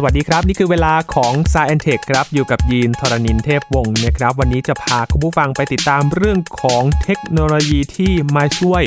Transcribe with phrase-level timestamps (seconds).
[0.00, 8.82] สวัสดีครับ นี่คือเวลาของ s ซ e n t e c h ครับ อยู่กับยีนทรณินเทพวงศ์นะครับ วันนี้จะพาคุณผู้ฟังไปติดตามเรื่องของเทคโนโลยีที่มาช่วย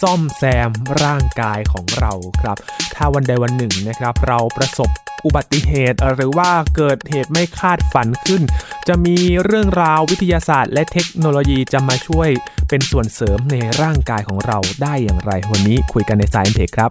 [0.00, 0.70] ซ่อมแซม
[1.02, 2.56] ร่างกายของเราครับ
[2.94, 4.90] ถ้าวันใดวันหนึ่งนะครับ เราประสบ
[5.24, 8.42] อุบัติเหตุ หรือว่าเกิดเหตุไม่คาดฝันขึ้น
[8.88, 12.28] จะมีเรื่องราววิทยาศาสตร์ และเทคโนโลยีจะมาช่วย
[12.68, 16.88] เป็นส่วนเสริมในร่างกายของเราได้อย่างไร วันนี้คุยกันใน s ซ e n t e c h ครั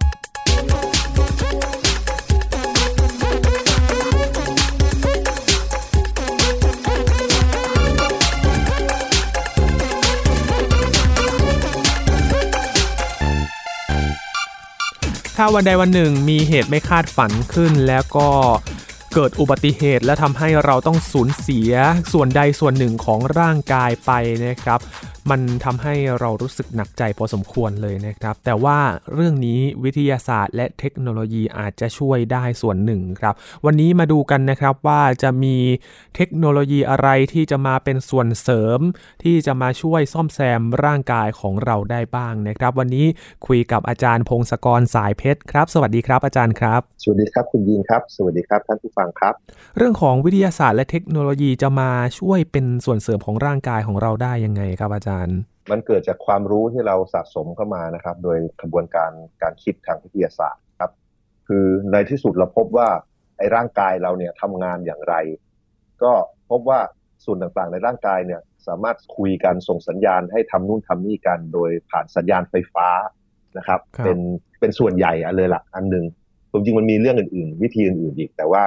[15.36, 18.28] ถ้าวันใดวันหนึ่งมีเหตุไม่คาดฝันขึ้นแล้วก็
[19.14, 21.72] เกิดอุบัติเหตุและทำให้เราต้องสูญเสีย
[22.12, 24.10] ส่วนใดส่วนหนึ่งของร่างกายไป
[24.44, 24.80] นะครับ
[25.30, 28.78] มันทำให้เรารู้สึกหนักใจพอสมควรเลยนะครับ แต่ว่า
[29.14, 35.56] เรื่องนี้วิทยาศาสตร์และเทคโนโลยีอาจจะช่วยได้ส่วนหนึ่งครับ วันนี้มาดูกันนะครับว่าจะมี
[36.16, 38.80] เทคโนโลยีอะไรที่จะมาเป็นส่วนเสริม
[39.24, 43.06] ที่จะมาช่วยซ่อมแซมร่างกายของเราได้บ้างนะครับ วันนี้
[43.46, 49.34] คุยกับอาจารย์พงศกรสายเพชรครับ สวัสดีครับอาจารย์ครับ สวัสดีครับคุณยินครับ สวัสดีครับท่านผู้ฟังครับ
[49.76, 55.11] เรื่องของวิทยาศาสตร์และเทคโนโลยีจะมาช่วยเป็นส่วนเสริมของร่างกายของเราได้ยังไงครับอาจารย์
[55.70, 59.10] มันเกิดจากความรู้ที่เราสะสมเข้ามานะครับ โดยกระบวนการ
[59.42, 60.92] การคิดทางวิทยาศาสตร์ครับ
[61.48, 62.88] คือในที่สุดเราพบว่า
[63.38, 65.14] ไอ้ร่างกายเราเนี่ยทำงานอย่างไร
[66.02, 66.12] ก็
[66.50, 66.80] พบว่า
[67.24, 72.88] ส่วนต่างๆ ในร่างกายเนี่ยสามารถคุยกันส่งสัญญาณให้ทำนู่นทำนี่กัน โดยผ่านสัญญาณไฟฟ้า
[73.58, 74.18] นะครับครับเป็น
[74.60, 76.04] เป็นส่วนใหญ่อันเลยละอันหนึ่ง
[76.52, 78.62] จริงๆมันมีเรื่องอื่นๆ วิธีอื่นๆอีก แต่ว่า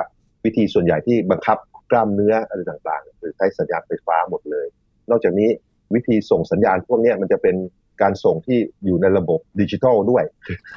[0.45, 1.57] วิธีส่วนใหญ่ที่บังคับ
[1.91, 4.67] กล้ามเนื้ออะไรต่างๆคือใช้สัญญาณไฟฟ้าหมดเลย
[5.09, 5.49] นอกจากนี้
[5.94, 7.55] วิธีส่งสัญญาณพวกเนี้ยมันจะเป็น
[8.02, 10.23] การส่งที่อยู่ในระบบดิจิทัลด้วย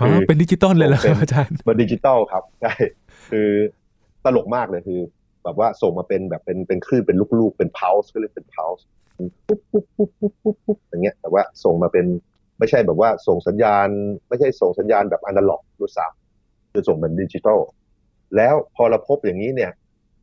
[0.01, 2.73] อ๋อเป็นดิจิตอลเลยเหรอครับเป็นอาจารย์มันดิจิตอลครับใช่
[3.31, 3.51] คือ
[4.25, 5.01] ตลกมากเลยคือ
[5.45, 8.85] แบบว่าส่งมาเป็นแบบเป็นเป็นคลื่นเป็นลูกๆ เป็น pulse ก็เรียกเป็น pulse
[9.47, 12.07] ปุ๊บปุ๊บปุ๊บปุ๊บปุ๊บปุ๊บอย่างเงี้ยแต่ว่าส่งมาเป็น
[12.59, 13.89] ไม่ใช่แบบว่าส่งสัญญาณ
[14.29, 17.61] ไม่ใช่ส่งสัญญาณแบบอนาล็อกด้วยซ้ำจะส่งเป็นดิจิตอล
[18.37, 19.73] แล้วพอเราพบอย่างนี้เนี่ย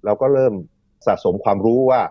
[0.06, 0.54] เราก็เริ่ม
[1.06, 2.02] สะสมความรู้ว่า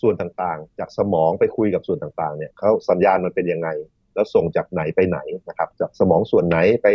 [0.00, 3.68] ส่วนต่างๆ จากสมองไปคุยกับส่วนต่างๆเนี่ยเขาสัญญาณมันเป็นยังไง
[4.14, 6.86] แล้วส่งจากไหนไปไหนนะครับจากสมองส่วนไหนไป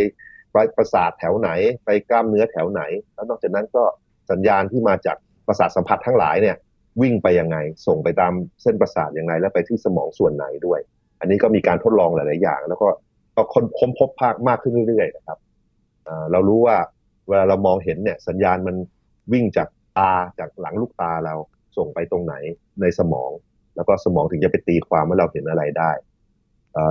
[0.78, 1.50] ประสาทแถวไหน
[1.86, 2.82] ไปกล้ามเนื้อแถวไหน
[3.14, 3.84] แล้วนอกจากนั้นก็
[4.32, 6.56] สัญญาณที่มาจากประสาทสัมผัสทั้งหลายเนี่ย
[7.02, 10.80] วิ่งไปยังไง ส่งไปตามเส้นประสาทยังไงแล้วไปที่สมองส่วนไหนด้วย
[11.20, 12.88] อันนี้ก็มีการทดลองหลาย ๆ อย่าง แล้วก็
[13.36, 15.38] ก็ค้นพบภาคมากขึ้นเรื่อย ๆ นะครับ
[16.32, 16.78] เรารู้ว่า
[17.28, 18.76] เวลาเรามองเห็นเนี่ยสัญญาณมัน
[19.34, 21.36] วิ่งจากตาจากหลังลูกตาเรา
[21.78, 22.36] ส่งไปตรงไหน
[22.82, 23.32] ในสมอง
[23.76, 25.92] แล้วก็สมองถึงจะไปตีความว่าเราเห็นอะไรได้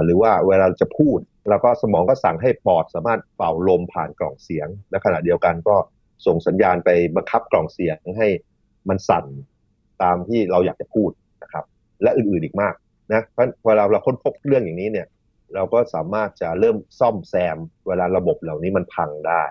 [0.04, 5.76] หรือว่าเวลาจะพูด แล้วก็สมองก็สั่งให้ปอดสามารถเป่าลมผ่านกล่องเสียงและขณะเดียวกันก็
[6.26, 8.28] ส่งสัญญาณไปบังคับกล่องเสียงให้
[8.88, 9.24] มันสั่น
[10.02, 11.10] ตามที่เราอยากจะพูด
[11.42, 11.64] นะครับ
[12.02, 12.74] และอื่นๆอีกมาก
[13.12, 15.06] นะเพราะเวลาเราค้นพบเรื่องอย่างนี้เนี่ย
[15.54, 17.56] เราก็สามารถจะเริ่มซ่อมแซม
[17.86, 19.44] เวลาระบบเหล่านี้มันพังได้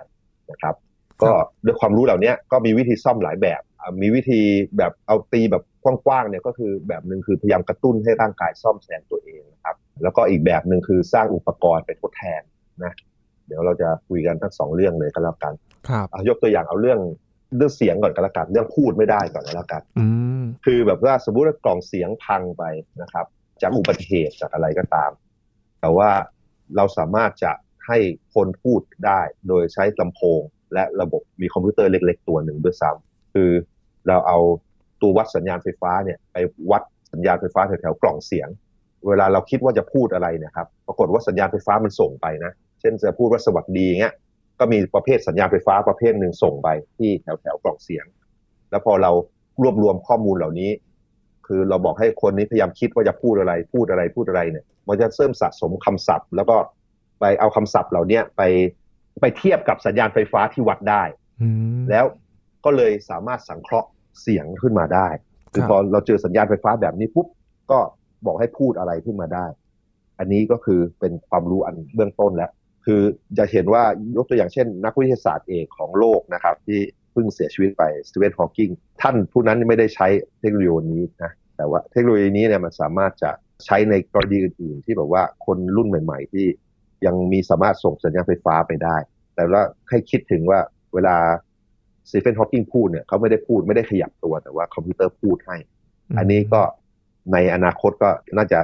[0.51, 0.75] นะครับ
[1.21, 1.31] ก็
[1.65, 3.61] ด้วยความรู้เหล่านี้ก็มีวิธีซ่อมหลายแบบ
[4.01, 4.41] มีวิธี
[4.77, 12.41] แบบเอาตีแบบกว้างๆเนี่ยก็คือแบบหนึ่งคือพยายามกระตุ้นให้ร่างกายซ่อมแซมตัวเองนะครับ แล้วก็อีกแบบหนึ่งคือสร้างอุปกรณ์ไปทดแทน
[12.83, 12.93] นะ
[13.47, 15.53] เดี๋ยวเราจะคุยกันทั้งสองเรื่องเลยก็แล้วกัน
[15.89, 16.99] ครับเอายกตัวอย่างเอาเรื่อง
[17.57, 20.05] เรื่องเสียงก่อนก็แล้วกันเรื่องพูดไม่ได้ก่อนก็แล้วกันอื
[20.41, 22.63] มคือแบบว่าสมมุติว่ากล่องเสียงพังไป
[23.01, 23.25] นะครับ
[23.61, 25.11] จากอุบัติเหตุจากอะไรก็ตาม
[25.81, 26.09] แต่ว่า
[26.75, 27.51] เราสามารถจะ
[27.87, 27.97] ให้
[28.35, 30.41] คนพูดได้โดยใช้ลำโพง
[30.73, 33.49] และระบบมีคอมพิวเตอร์เล็ก ๆ ตัวหนึ่งด้วยซ้ำคือ
[34.07, 34.37] เราเอา
[35.01, 36.37] ตัววัดสัญญาณไฟฟ้าเนี่ยไป
[36.71, 38.49] วัดสัญญาณไฟฟ้าแถวๆกล่องเสียง
[39.07, 44.13] เวลาเราคิดว่าจะพูดอะไรเนะครับ ปรากฏว่าสัญญาณไฟฟ้ามันส่งไปนะ เช่นจะพูดว่าสวัสดีเงี้ย
[44.59, 48.05] ก็มีประเภทสัญญาณไฟฟ้าประเภทหนึ่งส่งไปที่แถวแถวๆกล่องเสียง
[48.71, 49.11] แล้วพอเรา
[49.61, 50.71] รวบรวมข้อมูลเหล่านี้
[51.47, 56.55] คือเราบอกให้คนนี้พยายามคิดว่าจะพูดอะไร พูดอะไรพูดอะไรเนี่ย มันจะเริ่มสะสมคำศัพท์ แล้วก็
[57.19, 58.41] ไปเอาคำศัพท์เหล่าเนี้ยไป
[59.21, 61.03] ไปเทียบกับสัญญาณไฟฟ้าที่วัดได้
[61.41, 61.49] อื
[61.79, 62.05] มแล้ว
[62.65, 63.89] ก็เลยสามารถสังเคราะห์
[64.21, 65.07] เสียงขึ้นมาได้
[65.53, 67.27] คือครับพอเราเจอสัญญาณไฟฟ้าแบบนี้ปุ๊บ
[67.71, 67.79] ก็
[68.25, 69.45] บอกให้พูดอะไรขึ้นมาได้
[70.19, 72.51] อันนี้ก็คือเป็นความรู้อันเบื้องต้นแล้ว
[72.85, 73.01] คือ
[73.37, 73.83] จะเห็นว่า
[74.15, 76.79] ยกตัวอย่างเช่น นักวิทยาศาสตร์เอกของโลกนะครับ ที่
[77.11, 78.69] เพิ่งเสียชีวิตไปสตีเวนฮอว์กิง
[79.01, 80.07] ท่านผู้นั้นไม่ได้ใช้
[80.39, 83.31] เทคโนโลยีนี้นะแต่ว่าเทคโนโลยีนี้เนี่ยมันสามารถจะ
[83.65, 86.45] ใช้ในกรณีอื่นๆ ที่แบบว่าคนรุ่นใหม่ ๆ ที่
[87.05, 88.97] ยังมีสามารถส่งสัญญาณไฟฟ้าไปได้
[89.35, 90.59] แต่ว่าให้คิดถึงว่า
[90.93, 91.15] เวลา
[92.11, 95.57] สตีเฟนฮอว์กิงพูดเนี่ยเขาไม่ได้พูดไม่ได้ขยับตัวแต่ว่าคอมพิวเตอร์พูดให้
[96.17, 96.61] อันนี้ก็
[97.33, 98.59] ในอนาคตก็น่าจะ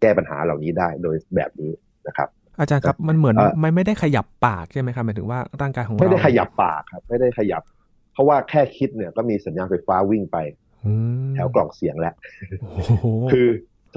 [0.00, 1.72] แก้ปัญหาเหล่านี้ได้โดยแบบนี้
[2.06, 7.62] นะครับ อาจารย์ครับมันเหมือนเอ่อมันไม่ได้ขยับปากใช่ไหมครับหมายถึงว่าร่างกายของเราไม่ได้ขยับปากครับ ไม่ได้ขยับ
[8.12, 10.36] เพราะว่าแค่คิดเนี่ยก็มีสัญญาณไฟฟ้าวิ่งไป
[10.86, 10.92] อื
[11.28, 12.14] มแถวกล่องเสียงแล้ว
[12.60, 13.46] โอ้โหคือ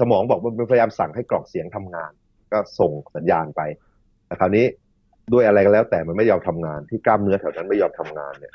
[0.00, 2.10] สมองบอกมันพยายามสั่งให้กล่องเสียงทำงาน
[2.52, 3.60] ก็ส่งสัญญาณไป
[4.26, 4.64] แต่คราวนี้
[5.32, 8.52] ด้วยอะไรก็แล้วแต่มันไม่ยอมทำงานที่กล้ามเนื้อแถวนั้นไม่ยอมทำงานเนี่ย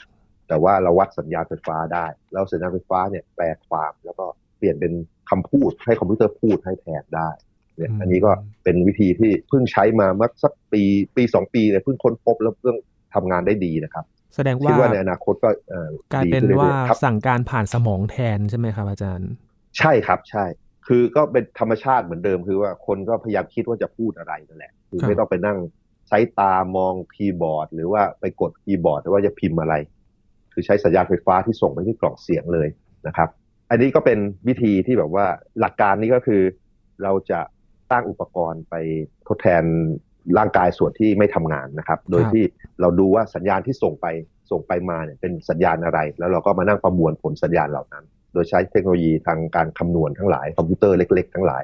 [0.50, 4.26] แต่ว่าเราวัดสัญญาณไฟฟ้าได้ แล้วสัญญาณไฟฟ้าเนี่ยแปลความแล้วก็
[4.58, 4.94] เปลี่ยนเป็น
[5.30, 7.30] คำพูดให้คอมพิวเตอร์พูดให้แทนได้
[7.78, 8.32] เนี่ยอันนี้ก็
[8.64, 10.82] เป็นวิธีที่เพิ่งใช้มาเมื่อสักปี
[11.16, 12.76] ปีสองปีเนี่ยเพิ่งค้นพบแล้วเพิ่ง
[13.14, 14.06] ทำงานได้ดีนะครับ
[14.36, 19.30] แสดงคิดว่าว่าในอนาคตก็เอ่อกลายดีเป็นขึ้นว่าเรื่อยๆครับสั่งการผ่านสมองแทนใช่ไหมครับอาจารย์
[19.78, 20.46] ใช่ครับใช่
[20.88, 25.58] คือก็เป็นธรรมชาติเหมือนเดิมคือว่าคนก็พยายามคิดว่าจะพูดอะไรนั่นแหละคือครับไม่ต้องไปนั่ง
[26.08, 29.76] ใช้ตามองคีย์บอร์ด หรือว่าไปกดคีย์บอร์ดว่าจะพิมพ์อะไร
[30.54, 32.68] คือใช้สัญญาณไฟฟ้าที่ส่งไปที่กล่องเสียงเลย
[33.08, 33.30] นะครับ
[33.70, 35.26] อันนี้ก็เป็นวิธีที่แบบว่า
[35.60, 36.42] หลักการนี้ก็คือ
[37.04, 37.40] เราจะ
[37.90, 38.76] สร้างอุปกรณ์ไป
[39.28, 39.64] ทดแทน
[40.38, 42.44] ร่างกายส่วนที่ไม่ทำงานนะครับ โดยที่
[42.82, 44.06] เราดูว่าสัญญาณที่ส่งไป
[44.52, 48.04] ส่งไปมาเนี่ยเป็นสัญญาณอะไร แล้วเราก็มานั่งประมวลผลสัญญาณเหล่านั้น
[48.34, 51.64] โดยใช้เทคโนโลยีทางการคำนวณทั้งหลายคอมพิวเตอร์เล็ก ๆ ทั้งหลาย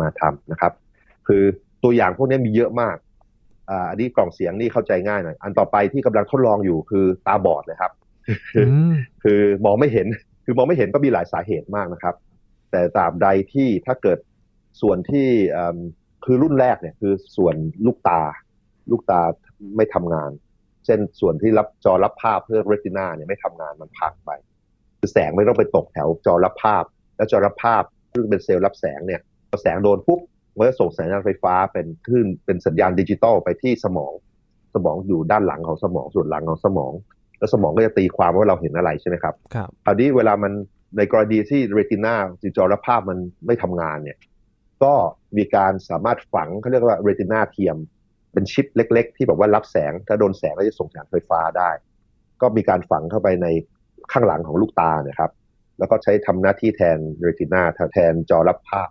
[0.00, 0.72] มาทำนะครับ
[1.28, 1.42] คือ
[1.82, 2.96] ตัวอย่างพวกนี้มีเยอะมาก
[3.70, 7.99] อ่าอันนี้กล่องเสียงนี่เข้าใจง่ายหน่อยอันต่อไปที่กำลังทดลองอยู่คือตาบอดเลยครับอืม
[9.22, 10.06] คือมองไม่เห็น
[10.44, 12.14] คือมองไม่เห็นก็มีหลายสาเหตุมากนะครับ
[12.70, 14.18] แต่ตาบใดที่ถ้าเกิด
[14.80, 15.28] ส่วนที่
[16.24, 17.54] คือรุ่นแรกเนี่ยคือส่วน
[17.86, 18.20] ลูกตา
[18.90, 19.20] ลูกตา
[19.76, 20.30] ไม่ทำงาน
[20.84, 24.30] เช่นส่วนที่รับจอรับภาพเพื่อเรตินาเนี่ยไม่ทำงานมันพังไป
[24.98, 26.84] คือแสงมันต้องไปตกแถวจอรับภาพ
[27.16, 27.82] แล้วจอรับภาพ
[28.12, 30.20] ซึ่งเป็นเซลล์รับแสงเนี่ยพอแสงโดนปุ๊บ
[30.56, 34.12] มันก็ส่งสัญญาณไฟฟ้าเป็นคลื่นเป็นสัญญาณดิจิตอลไปที่สมอง
[34.74, 36.92] สมองอยู่ด้านหลังของสมองส่วนหลังของสมอง
[37.40, 40.52] แล้วสมองก็จะตีความว่าเราเห็นอะไรใช่ไหมครับครับคราวนี้เวลามัน
[40.96, 42.14] ในกรณีที่เรตินา
[42.56, 44.18] จอรับภาพมันไม่ทำงานเนี่ย
[44.84, 44.94] ก็
[45.36, 47.76] มีการสามารถฝังเขาเรียกว่าเรตินาเทียม
[48.32, 51.70] เป็นชิปเล็ก ๆ ที่แบบว่ารับแสง ถ้าโดนแสงก็จะส่งสัญญาณไฟฟ้าได้
[52.40, 53.46] ก็มีการฝังเข้าไปใน
[54.12, 55.32] ข้างหลังของลูกตาเนี่ยครับ
[55.78, 58.88] แล้วก็ใช้ทำหน้าที่แทนเรตินาแทนจอรับภาพ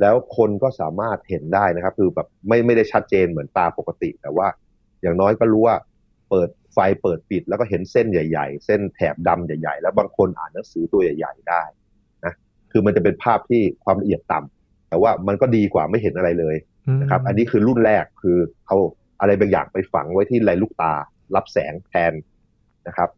[0.00, 4.46] แล้วคนก็สามารถเห็นได้นะครับ คือแบบไม่ไม่ได้ชัดเจนเหมือนตาปกติ แต่ว่า
[5.02, 5.76] อย่างน้อยก็รู้ว่า
[6.30, 11.62] เปิด ไฟเปิดปิดแล้วก็เห็นเส้นใหญ่ ๆ เส้นแถบดำใหญ่ๆ แล้วบางคนอ่านหนังสือตัวใหญ่ ๆ ได้
[12.24, 12.34] นะ
[12.70, 16.56] คือมันจะเป็นภาพที่ความละเอียดต่ำแต่ว่ามันก็ดีกว่าไม่เห็นอะไรเลย
[17.00, 18.76] นะครับ อันนี้คือรุ่นแรกคือเอา
[19.20, 20.92] อะไรบางอย่างไปฝังไว้ที่ไรลูกตา
[21.34, 22.12] รับแสงแทน
[22.86, 23.10] นะครับ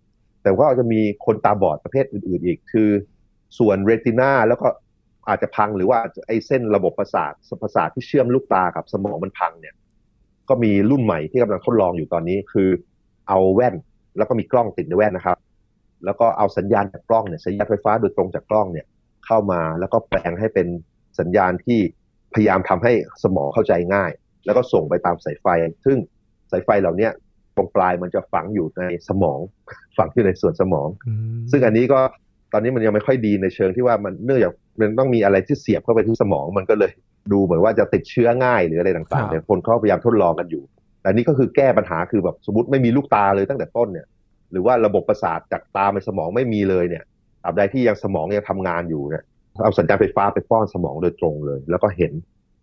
[0.43, 2.91] แต่ว่าจะมีคนตาบอดประเภทอื่นๆอีก คือ
[3.59, 4.69] ส่วนเรตินาแล้วก็
[5.29, 9.75] อาจจะพังหรือว่าไอ้เส้นระบบประสาทประสาทที่เชื่อมลูกตากับสมองมันพังเนี่ย
[10.49, 12.69] ก็มีรุ่นใหม่ที่กำลังทดลองอยู่ตอนนี้คือ
[13.29, 13.75] เอาแว่น
[14.17, 15.39] แล้วก็มีกล้องติดในแว่นนะครับ
[16.05, 18.87] แล้วก็เอาสัญญาณจากกล้องเนี่ยสัญญาณไฟฟ้าโดยตรงจากกล้องเนี่ย
[19.27, 20.67] เข้ามาแล้วก็แปลงให้เป็น
[21.21, 21.81] สัญญาณที่
[22.35, 22.93] พยายามทำให้
[23.25, 24.11] สมองเข้าใจง่าย
[24.45, 25.47] แล้วก็ส่งไปตามสายไฟ
[25.85, 25.99] ซึ่ง
[26.51, 27.13] สายไฟเหล่าเนี้ย
[27.57, 29.39] ตรงปลายมันจะฝังอยู่ในสมอง
[29.99, 32.01] ฝังอยู่ในส่วนสมองอืมซึ่งอันนี้ก็
[32.53, 36.93] ตอนนี้มันยังไม่ค่อยดีในเชิงที่ว่ามันเนื่องจากมันต้องมีอะไรที่เสียบเข้าไปที่สมองมันก็เลย
[37.33, 40.63] ดูเหมือนว่าจะติดเชื้อง่ายหรืออะไรต่างๆเนี่ยคนเขาพยายามทดลองกันอยู่
[41.05, 44.07] แต่นี่ก็คือแก้ปัญหาคือแบบสมมติไม่มีลูกตาเลยตั้งแต่ต้นเนี่ย
[44.53, 47.05] หรือว่าระบบประสาทจากตาไปสมองไม่มีเลยเนี่ย
[47.43, 49.25] ตราบใดที่ยังสมองยังทำงานอยู่เนี่ย
[49.63, 52.13] เอาสัญญาณไฟฟ้าไปป้อนสมองโดยตรงเลย แล้วก็เห็น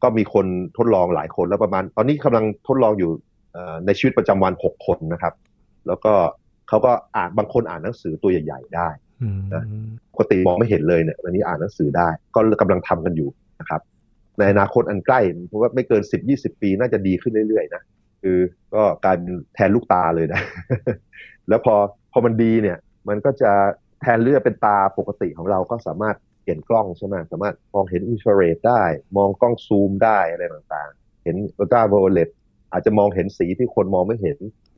[0.03, 0.45] ก็มีคน
[0.77, 3.11] ทดลองหลายคนแล้วประมาณ ตอนนี้กำลังทดลองอยู่
[3.53, 5.33] เอ่อในชีวิตประจำวันหกคนนะครับ
[5.87, 6.13] แล้วก็
[6.67, 8.89] เขาก็อ่านบางคนอ่านหนังสือตัวใหญ่ ๆ ได้
[9.21, 9.63] อืมนะ
[10.13, 13.29] ปกติมองไม่เห็นเลยเนี่ยวันนี้อ่านหนังสือได้ ก็กำลังทำกันอยู่
[13.59, 13.81] นะครับ
[14.37, 17.81] ในอนาคตอันใกล้เพราะว่าไม่เกินสิบยี่สิบปีน่าจะดีขึ้นเรื่อยๆนะ
[18.21, 18.37] คือ
[18.75, 19.17] ก็กลาร
[19.55, 20.41] แทนลูกตาเลยนะ
[21.49, 21.75] แล้วพอ
[22.11, 22.77] พอมันดีเนี่ย
[23.09, 23.51] มันก็จะ
[24.01, 28.83] แทนเลือดเป็นตาปกติของเราก็สามารถเห็นกล้องใช่ไหมสามารถมองเห็นอินฟราเรดได้
[29.17, 32.29] มองกล้องซูมได้อะไรต่างๆ เห็นอัลตราไวโอเลต
[32.71, 34.37] อาจจะมองเห็นสีที่คนมองไม่เห็น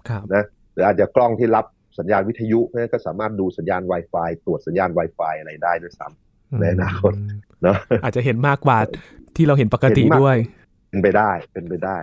[0.10, 1.66] ครับนะหรืออาจจะกล้องที่รับ
[2.00, 7.14] สัญญาณวิทยุเพราะฉะนั้นก็สามารถดูสัญญาณ Wi-Fi ตรวจสัญญาณ Wi-Fi อะไรได้ด้วยซ้ำในอนาคต
[7.64, 8.78] เนาะอาจจะเห็นมากกว่า
[9.36, 10.38] ที่เราเห็นปกติเห็นมากด้วย
[10.90, 11.98] เป็นไปได้เป็นไปได้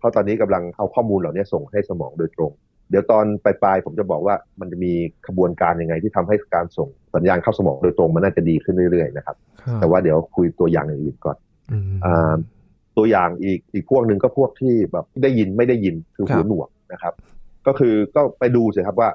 [0.00, 2.52] เพราะตอนนี้กำลังเอาข้อมูลเหล่านี้ส่งให้สมองโดยตรง
[2.90, 4.92] เดี๋ยวตอนปลายๆผมจะบอกว่ามันจะมี
[5.26, 9.36] ขบวนการยังไงที่ทำให้การส่งสัญญาณเข้าสมองโดยตรงมันน่าจะดีขึ้นเรื่อยๆนะครับ
[9.80, 11.36] แต่ว่าเดี๋ยวคุยตัวอย่างอื่นๆก่อน
[11.72, 12.34] อืมอ่า
[12.96, 17.14] ตัวอย่างอีกอีกพวกหนึ่งก็พวกที่แบบได้ยินไม่ได้ยินคือครับหูหนวกนะครับ
[17.66, 19.10] ก็คือก็ไปดูสิครับว่า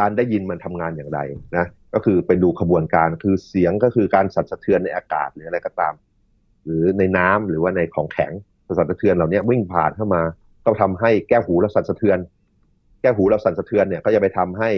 [0.00, 1.20] การได้ยินมันทำงานอย่างไร
[1.56, 5.94] นะก็คือไปดูขบวนการคือเสียงก็คือการสั่นสะเทือนในอากาศหรืออะไรก็ตาม
[6.64, 8.32] หรือในน้ำหรือว่าในของแข็ง
[8.78, 10.22] สั่นสะเทือนเหล่านี้วิ่งผ่านเข้ามา
[10.64, 12.18] ก็ทำให้แก้วหูเราสั่นสะเทือน
[13.00, 14.70] แก้วหูเราสั่นสะเทือนเนี่ยก็จะไปทำให้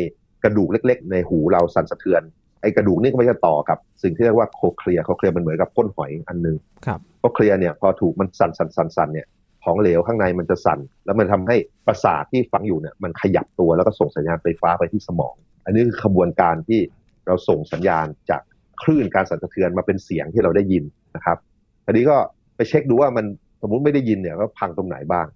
[0.44, 2.22] กระดูกเล็ก ๆ ในหูเราสั่นสะเทือน
[2.62, 9.26] ไอ้กระดูกนี่ก็มันจะต่อกับ สิ่งที่เรียกว่า cochlea cochlea มันเหมือนกับก้นหอยอันหนึงครับ cochlea เนี่ยพอถูกมันสั่นสั่นสั่นสั่นเนี่ย
[9.64, 16.80] ของเหลวข้างในมันจะสั่น แล้วมันทำให้ประสาทที่ฝังอยู่เนี่ยมันขยับตัวแล้วก็ส่งสัญญาณไฟฟ้าไปที่สมอง อันนี้คือขบวนการที่
[17.26, 18.42] เราส่งสัญญาณจาก
[18.82, 20.84] คลื่นการสั่นสะเทือนมาเป็นเสียงที่เราได้ยิน
[21.16, 21.38] นะครับ
[21.86, 22.16] อันนี้ก็
[22.56, 23.26] ไปเช็คดูว่ามัน
[23.60, 25.26] สมมุติไม่ได้ยินเนี่ยก็พังตรงไหนบ้าง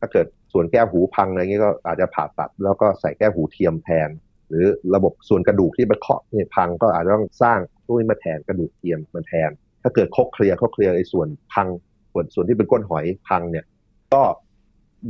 [0.00, 4.08] ถ้าเกิดส่วนแก้วหูพังอะไรเงี้ยก็อาจจะผ่าตัด แล้วก็ใส่แก้วหูเทียมแทน
[4.48, 9.50] หรือระบบส่วนกระดูกที่มันเคาะเนี่ยพังก็อาจจะต้องสร้างตู้นี้มาแทนกระดูกเทียมมาแทน
[9.82, 11.68] ถ้าเกิดคกเคลียร์คกเคลียร์ไอ้ส่วนพัง
[12.12, 13.64] ส่วนส่วนที่เป็นก้นหอยพังเนี่ย
[14.14, 14.22] ก็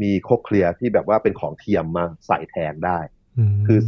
[0.02, 2.98] มีคกเคลียร์ที่แบบว่าเป็นของเทียมมาใส่แทนได้
[3.66, 3.80] คือ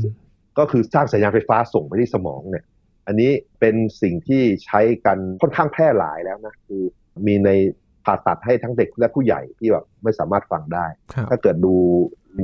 [0.59, 2.65] ก็คือสร้างสัญญาณไฟฟ้าส่งไปที่สมองเนี่ย
[3.07, 6.83] อันนี้เป็นสิ่งที่ใช้กันค่อนข้างแพร่หลายแล้วนะคือ
[7.27, 7.51] มีใน
[8.11, 11.75] ผ่าตัดให้ทั้งเด็กและผู้ใหญ่ที่แบบไม่สามารถฟังได้ครับถ้าเกิดดู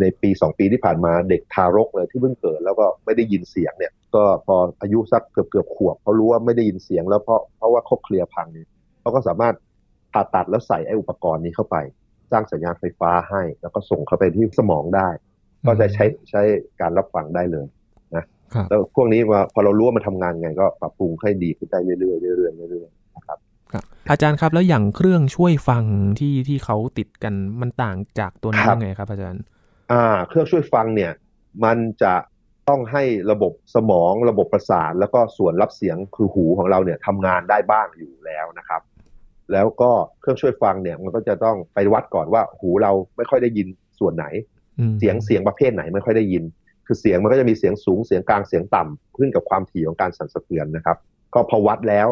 [0.00, 8.68] ในปีสองปีที่ผ่านมาเด็กทารกเลยที่เพิ่งเกิดแล้วก็ไม่ได้ยินเสียงเนี่ย ก็พออายุสักเกือบเกือบขวบเขารู้ว่าไม่ได้ยินเสียง แล้วเพราะเพราะว่าคกเคลียร์พังเนี่ย
[9.00, 9.54] เขาก็สามารถ
[10.12, 11.76] ผ่าตัดแล้วใส่ไอ้อุปกรณ์นี้เข้าไป
[12.32, 15.08] สร้างสัญญาณไฟฟ้าให้ แล้วก็ส่งเข้าไปที่สมองได้
[15.66, 16.42] ก็จะใช้ใช้
[16.80, 17.66] การรับฟังได้เลย
[18.54, 22.90] ครับแล้วพวกนี้มาพอเรารู้ว่ามันทำงานไงก็ปรับปรุงให้ดีขึ้นได้เรื่อยๆเรื่อยๆเรื่อย
[24.10, 25.84] อาจารย์ครับแล้วอย่างเครื่องช่วยฟัง
[26.18, 29.42] ที่ที่เขาติดกันมันต่างจากตัวนี้ครับยังไงครับ อาจารย์
[29.92, 31.12] อ่า เครื่องช่วยฟังเนี่ย
[31.64, 32.14] มันจะ
[32.68, 38.82] ต้องให้ระบบสมองระบบประสาท แล้วก็ส่วนรับเสียงคือหูของเราเนี่ยทำงานได้บ้างอยู่แล้วนะครับ
[39.52, 44.26] แล้วก็เครื่องช่วยฟังเนี่ย มันก็จะต้องไปวัดก่อนว่า หูเราไม่ค่อยได้ยินส่วนไหน
[44.78, 46.44] อืมเสียงเสียงประเภทไหนไม่ค่อยได้ยิน
[46.86, 50.96] คือเสียงมันก็จะมีเสียงสูงเสียงกลางเสียงต่ำขึ้นกับความถี่ของการสั่นสะเทือนนะครับ
[51.34, 52.08] ก็พอวัดแล้ว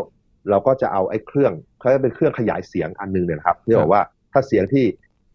[0.50, 4.84] เราก็จะเอาไอ้เครื่องเขาจะเป็นเครื่องขยายเสียงอันหนึงเนี่ยนะครับที่บอกว่าถ้าเสียงที่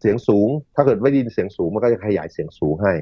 [0.00, 2.92] เสียงสูง ถ้าเกิดไม่ได้ยินเสียงสูงมันก็จะขยายเสียงสูงให้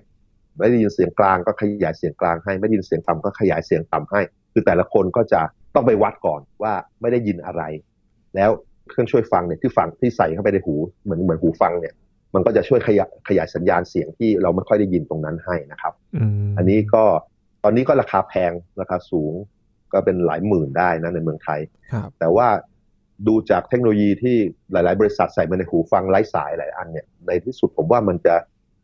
[0.59, 4.21] ไม่ได้ยินเสียงกลางก็ขยายเสียงกลางให้ ไม่ได้ยินเสียงต่ำก็ขยายเสียงต่ำให้
[4.53, 5.41] คือแต่ละคนก็จะ
[5.75, 7.62] ต้องไปวัดก่อนว่าไม่ได้ยินอะไร
[8.37, 8.50] แล้ว
[8.91, 10.75] เครื่องช่วยฟังเนี่ยที่ฟังที่ใส่เข้าไปในหู
[11.05, 11.95] เหมือนเหมือนหูฟังเนี่ย
[12.35, 17.05] มันก็จะช่วยขยายขยายสัญญาณเสียงที่เราไม่ค่อยได้ยินตรงนั้นให้นะครับอืมอันนี้ก็
[17.65, 19.35] ตอนนี้ก็ราคาแพงราคาสูง
[19.92, 21.61] ก็เป็นหลายหมื่นได้นะในเมืองไทย
[21.92, 22.49] ครับแต่ว่า
[23.26, 24.37] ดูจากเทคโนโลยีที่
[24.73, 28.35] หลาย ๆ บริษัทใส่มาในหูฟังไร้สายหลายอันเนี่ยในที่สุดผมว่ามันจะ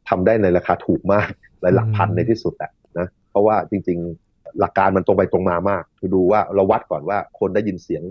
[0.08, 1.28] ทำได้ในราคาถูกมาก
[1.60, 8.02] หลายหลักพันในที่สุดแหละนะเพราะว่าจริง ๆ หลักการมันตรงไปตรงมามาก คือดูว่าเราวัดก่อนว่าคนได้ยินเสียง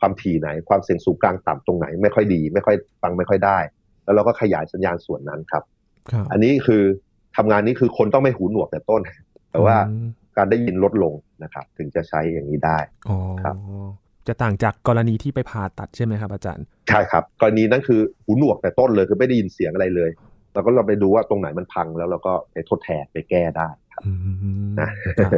[0.00, 3.58] ความถี่ไหน ความเสียงสูงกลางต่ำตรงไหน ไม่ค่อยดี ไม่ค่อยฟังไม่ค่อยได้
[4.04, 5.62] แล้วเราก็ขยายสัญญาณส่วนนั้นครับ
[6.12, 6.82] ครับอันนี้คือ
[7.36, 9.02] ทำงานนี้คือคนต้องไม่หูหนวกแต่ต้น
[9.50, 12.78] แต่ว่าอืม การได้ยินลดลงนะครับ ถึงจะใช้อย่างนี้ได้
[13.08, 13.56] อ๋อครับ
[14.28, 20.10] จะต่างจากกรณีที่ไปผ่าตัดใช่ไหมครับอาจารย์ ใช่ครับ กรณีนั้นคือหูหนวกแต่ต้นเลยคือไม่ได้ยินเสียงอะไรเลย
[20.52, 24.88] แล้วก็เราไปดูว่าตรงไหนมันพังแล้วเราก็ไปทดแทนไปแก้ได้ครับอืมนะ
[25.24, 25.32] ครับ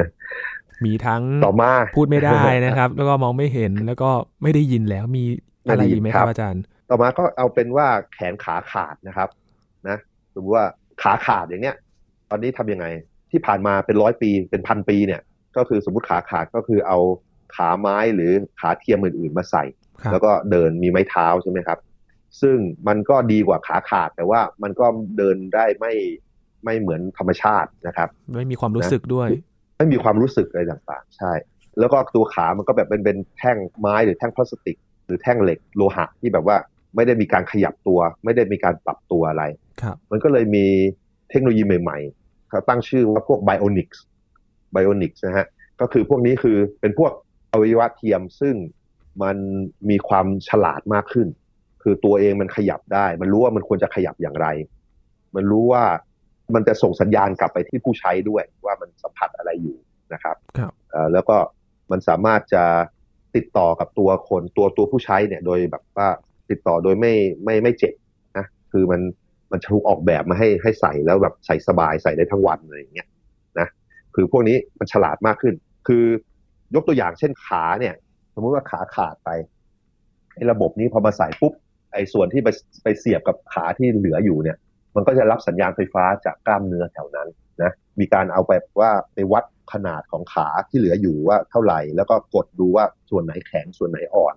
[0.85, 4.11] มีทั้งต่อมาพูดไม่ได้นะครับ แล้วก็มองไม่เห็นแล้วก็
[4.43, 5.25] ไม่ได้ยินแล้วมี
[5.71, 9.28] อะไรอีกไหมครับไม่ได้ยินครับอาจารย์ ต่อมาก็เอาเป็นว่าแขนขาขาดนะครับ
[9.88, 9.97] นะ
[10.35, 10.67] สมมติว่า
[11.02, 11.76] ขาขาดอย่างเนี้ย
[12.31, 12.87] ตอนนี้ทำยังไง
[13.30, 15.20] ที่ผ่านมาเป็นร้อยปีเป็นพันปีเนี่ย
[15.56, 16.99] ก็คือสมมติขาขาดก็คือเอา
[17.54, 18.30] ขาไม้หรือ
[18.61, 19.64] ขาเทียมอื่นๆมาใส่
[20.00, 21.78] ครับแล้วก็เดินมีไม้เท้าใช่ไหมครับ
[22.40, 22.56] ซึ่ง
[22.88, 24.87] มันก็ดีกว่าขาขาดแต่ว่ามันก็
[25.18, 25.92] เดินได้ไม่
[26.64, 29.28] ไม่เหมือนธรรมชาตินะครับ ไม่มีความรู้สึกด้วย
[29.78, 31.32] ไม่มีความรู้สึกอะไรต่างๆ ใช่
[31.78, 36.56] แล้วก็ตัวขามันก็แบบเป็นเป็นแท่งไม้หรือแท่งพลาสติก หรือแท่งเหล็กโลหะที่แบบว่า
[36.97, 39.44] ไม่ได้มีการขยับตัว ไม่ได้มีการปรับตัวอะไร
[39.82, 40.66] ครับมันก็เลยมี
[41.30, 44.02] เทคโนโลยีใหม่ๆ เขาตั้งชื่อว่าพวกไบโอนิกส์
[44.73, 45.47] ไบโอนิกส์นะฮะ
[45.81, 47.12] ก็คือพวกนี้คือเป็นพวก
[47.52, 48.55] อวัยวะเทียมซึ่ง
[49.23, 49.37] มัน
[49.90, 51.28] มีความฉลาดมากขึ้น
[51.83, 54.47] คือตัวเองมันขยับได้ มันรู้ว่ามันควรจะขยับอย่างไร
[55.37, 55.85] มันรู้ว่า
[56.55, 59.76] มันจะส่งสัญญาณกลับไปที่ผู้ใช้ด้วย ว่ามันสัมผัสอะไรอยู่
[60.12, 61.37] นะครับครับเอ่อแล้วก็
[61.90, 62.64] มันสามารถจะ
[63.37, 66.09] ติดต่อกับตัวคนตัวตัวผู้ใช้เนี่ย โดยแบบว่า
[66.50, 67.12] ติดต่อโดยไม่
[67.45, 67.95] ไม่ไม่เจ็บ
[68.37, 69.00] นะคือมัน
[69.52, 73.09] มันถูกออกแบบมาให้ให้ใส่แล้วแบบใส่สบายใส่ได้ทั้งวันอะไรอย่างเงี้ย
[73.59, 73.69] นะ
[74.14, 75.55] คือพวกนี้มันฉลาดมากขึ้น
[75.88, 76.05] คือ
[76.75, 77.95] ยกตัวอย่างเช่นขาเนี่ย
[78.35, 79.31] สมมุติว่าขาขาดไป
[80.35, 81.52] ไอ้ระบบนี้พอมาใส่ปุ๊บ
[81.93, 82.49] ไอ้ส่วนที่ไป
[82.83, 84.57] ไปเสียบกับขาที่เหลืออยู่เนี่ย
[84.95, 87.28] มันก็จะรับสัญญาณไฟฟ้าจากกล้ามเนื้อแถวนั้น
[87.62, 94.35] นะมีการเอาไปว่าไปวัดขนาดของขาที่เหลืออยู่ว่าเท่าไหร่ แล้วก็กดดูว่าส่วนไหนแข็งส่วนไหนอ่อน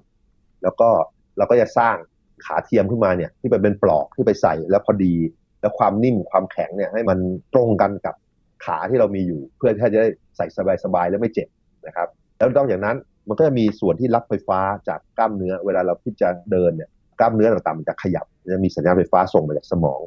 [0.63, 0.89] แล้วก็
[1.37, 1.95] เราก็จะสร้าง
[2.45, 5.13] ขาเทียมขึ้นมาเนี่ยที่ไปเป็นปลอกที่ไปใส่แล้วพอดี
[5.61, 7.17] แล้วความนิ่มความแข็งเนี่ยให้มัน
[7.53, 8.15] ตรงกันกับ
[8.65, 10.45] ขาที่เรามีอยู่ เพื่อที่จะได้ใส่
[10.83, 11.47] สบายๆแล้วไม่เจ็บ
[11.87, 12.07] นะครับ
[12.37, 20.01] แล้วนอกจากนั้นมันก็จะมีส่วนที่รับไฟฟ้าจากกล้ามเนื้อ เวลาเราคิดจะเดินเนี่ยกล้ามเนื้อต่างๆมันจะขยับจะมีสัญญาณไฟฟ้าส่งมาจากสมอง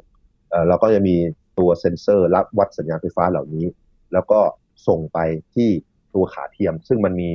[0.49, 1.15] เอ่อเราก็จะมี
[1.59, 3.65] ตัวเซ็นเซอร์รับวัดสัญญาณไฟฟ้าเหล่านี้
[4.13, 4.39] แล้วก็
[4.87, 5.19] ส่งไป
[5.55, 5.69] ที่
[6.15, 7.29] ตัวขาเทียม ซึ่งมันมี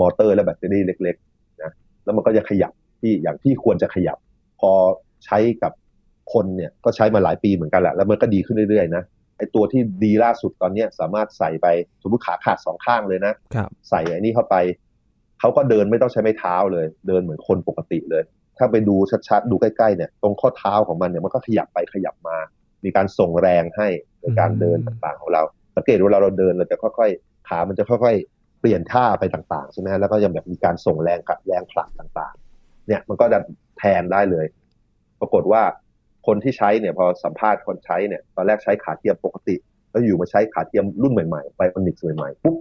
[0.00, 1.72] มอเตอร์และแบตเตอรี่เล็กๆนะ
[2.04, 4.18] แล้วมันก็จะขยับที่อย่างที่ควรจะขยับ
[4.60, 4.72] พอ
[5.24, 5.72] ใช้กับ
[6.32, 9.02] คนเนี่ยก็ใช้มาหลายปีเหมือนกันแหละแล้วมันก็ดีขึ้นเรื่อยๆนะ
[9.38, 11.66] ไอ้ตัวที่ดีล่าสุดตอนเนี้ยสามารถใส่ไป
[12.02, 14.56] สมมติขาขาดสองข้างเลยนะครับใส่ไอ้นี่เข้าไป
[15.40, 18.22] เขาก็เดินไม่ต้องใช้ไม้เท้าเลย เดินเหมือนคนปกติเลย
[18.58, 18.96] ถ้าไปดู
[19.28, 22.36] ชัดๆดูใกล้ๆเนี่ยตรงข้อเท้าของมันเนี่ยมันก็ขยับไปขยับมา
[22.84, 23.88] มีการส่งแรงให้
[24.20, 25.42] ในการเดินต่างๆของเรา
[25.76, 32.45] สังเกตเวลาเราเดินเราจะค่อยๆ ขามันจะค่อยๆ เปลี่ยนท่าไปต่างๆใช่ไหมฮะแล้วก็ยังแบบมีการส่งแรงกับแรงผลักต่างๆ
[32.86, 33.38] เนี่ยมันก็จะ
[33.78, 34.46] แทนได้เลย
[35.20, 35.62] ปรากฏว่า
[36.26, 39.56] คนที่ใช้เนี่ยพอสัมภาษณ์คนใช้เนี่ยตอนแรกใช้ขาเทียมปกติ
[39.90, 42.56] แล้วอยู่มาใช้ขาเทียมรุ่นใหม่ๆไบโอนิกส์ใหม่ๆปุ๊บ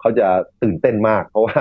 [0.00, 0.26] เขาจะ
[0.62, 1.56] ตื่นเต้นมาก เพราะว่า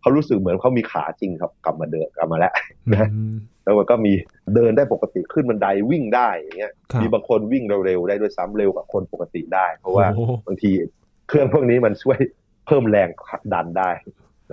[0.00, 2.52] เขารู้สึกเหมือนเขามีขาจริงครับกลับมาเดินกลับมาแล้ว
[2.94, 4.12] นะอืมแล้วมันก็มี
[4.54, 10.70] เดินได้ปกติขึ้นบันไดวิ่งได้อย่างเงี้ยครับมีบางคนวิ่งเร็วๆได้ด้วยซ้ำเร็วกว่าคนปกติได้ เพราะว่าโอ้โหบางที
[11.28, 12.18] เครื่องพวกนี้มันช่วย
[12.66, 13.90] เพิ่มแรงผลักดันได้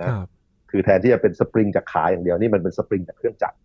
[0.20, 0.28] รับ
[0.72, 3.56] คือแทนที่จะเป็นสปริงจากขาอย่างเดียวนี่มันเป็นสปริงจากเครื่องจักร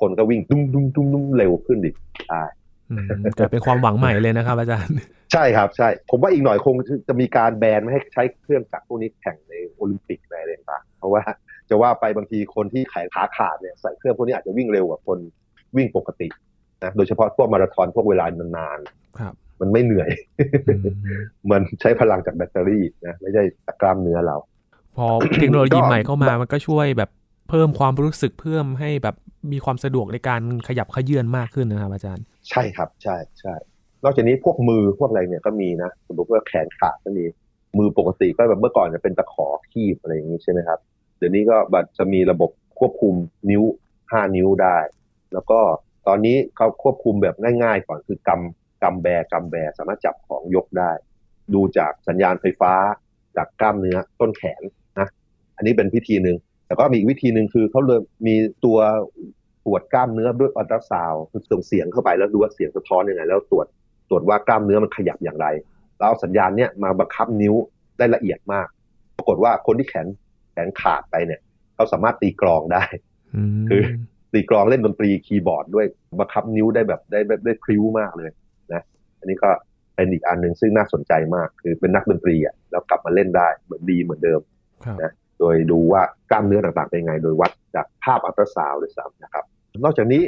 [0.00, 1.90] คนก็วิ่งตุ้มตุ้มตุ้มตุ้มเร็วขึ้นดิ
[2.28, 2.42] ใช่
[2.90, 4.96] อืมแต่เป็นความหวังใหม่เลยนะครับ อาจารย์
[5.32, 6.74] ใช่ครับใช่ ผมว่าอีกหน่อยคง
[7.08, 11.22] จะมีการแบนไม่ให้ใช้เครื่องจักรพวกนี้แข่งในโอลิมปิกในอะไรต่างๆเพราะว่า
[11.68, 15.18] จะว่าไปบางทีคนที่แขนขาขาดเนี่ยใส่เครื่องพวกนี้อาจจะวิ่งเร็วกว่าคน
[15.76, 16.28] วิ่งปกติ
[16.82, 18.24] นะโดยเฉพาะพวกมาราธอนพวกเวลา
[18.56, 18.78] นาน
[19.18, 20.10] ครับๆมันไม่เหนื่อย
[20.68, 20.82] อืม
[21.50, 24.36] มันใช้พลังจากแบตเตอรี่นะไม่ใช่จากกล้ามเนื้อเรา
[24.98, 25.08] พอ
[25.40, 27.10] เทคโนโลยีก็ใหม่เข้ามามันก็ช่วยแบบ
[27.48, 29.16] เพิ่มความรู้สึกเพิ่มให้แบบ
[29.52, 33.54] มีความสะดวกในการขยับขยื่นมากขึ้นนะครับอาจารย์ ใช่ครับใช่ใช่
[34.04, 37.24] นอกจากนี้พวกมือพวกอะไรเนี่ยก็มีนะสมมติว่าแขนขาดก็มี
[37.78, 40.78] มือปกติก็แบบเมื่อก่อนจะเป็นตะขอคีบอะไรอย่างนี้ใช่ไหมครับ
[41.18, 43.14] เดี๋ยวนี้ก็บัดจะมีระบบควบคุม
[43.50, 43.62] นิ้ว
[44.12, 44.76] ห้านิ้วได้
[45.32, 45.60] แล้วก็
[46.06, 50.90] ตอนนี้เขาควบคุมแบบง่าย ๆ ก่อนคือกำกำแบกำแบสามารถจับของยกได้
[51.54, 52.72] ดูจากสัญญาณไฟฟ้า
[53.36, 54.77] จากกล้ามเนื้อต้นแขนนะ
[55.58, 56.36] อันนี้เป็นวิธีหนึ่ง
[56.66, 58.34] แต่ก็มีอีกวิธีหนึ่งคือเขาเลยมี
[58.64, 58.78] ตัว
[59.64, 63.66] ตรวจกล้ามเนื้อด้วยอัลตราซาวด์คือส่งเสียงเข้าไปแล้วดูว่าเสียงสะท้อนยังไง แล้วตรวจ
[64.10, 65.46] ตรวจว่ากล้ามเนื้อมันขยับอย่างไร
[65.98, 67.54] แล้วเอาสัญญาณเนี้ยมาบังคับนิ้ว
[67.98, 68.68] ได้ละเอียดมาก
[69.16, 70.06] ปรากฏว่าคนที่แขน
[70.52, 71.40] แขนขาดไปเนี่ย
[71.74, 72.84] เขาสามารถตีกลองได้
[73.34, 73.82] อืมคือ
[74.32, 75.86] ตีกลองเล่นดนตรีคีย์บอร์ดด้วย
[76.18, 78.30] บังคับนิ้วได้แบบได้ได้ได้พริ้วมากเลย
[78.72, 78.82] นะ
[79.18, 79.50] อันนี้ก็
[79.94, 84.40] เป็นอีกอันหนึ่งซึ่งน่าสนใจมาก คือเป็นนักดนตรีอะแล้วกลับมาเล่นได้เหมือนดีเหมือนเดิม
[84.84, 89.44] ครับนะ โดยดูว่ากล้ามเนื้อต่างๆเป็นยังไง โดยวัดจากภาพอัลตราซาวด์ด้วยซ้ำนะครับ
[89.84, 90.22] นอกจากนี้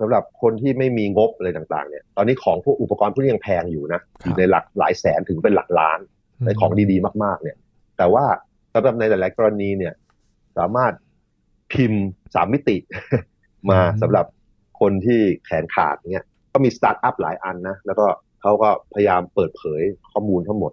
[0.00, 5.98] สำหรับคนที่ไม่มีงบอะไรต่างๆเนี่ย ตอนนี้ของพวกอุปกรณ์พวกนี้ยังแพงอยู่นะอยู่ในหลักหลายแสนถึงเป็นหลักล้าน
[6.44, 7.56] ในของดีๆ มาก ๆ เนี่ย
[7.98, 8.24] แต่ว่า
[8.74, 9.94] สำหรับในหลาย ๆ กรณีเนี่ย
[10.58, 10.92] สามารถ
[11.72, 12.02] พิมพ์
[12.34, 12.76] สามมิติ
[13.70, 14.26] มาสำหรับ
[14.80, 18.06] คนที่แขนขาดเนี่ยก็มีสตาร์ทอัพหลายอันนะ แล้วก็
[18.40, 20.72] เขาก็พยายามเปิดเผยข้อมูลทั้งหมด